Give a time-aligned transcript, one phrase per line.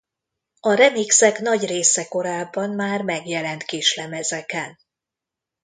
[0.59, 4.77] A remixek nagy része korábban már megjelent kislemezeken.